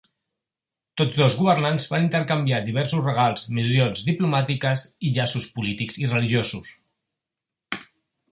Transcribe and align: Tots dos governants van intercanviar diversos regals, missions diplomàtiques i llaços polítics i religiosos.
Tots 1.01 1.17
dos 1.23 1.35
governants 1.41 1.83
van 1.91 2.05
intercanviar 2.05 2.61
diversos 2.69 3.03
regals, 3.09 3.43
missions 3.59 4.01
diplomàtiques 4.07 4.85
i 5.09 5.11
llaços 5.19 5.47
polítics 5.59 6.01
i 6.05 6.09
religiosos. 6.15 6.73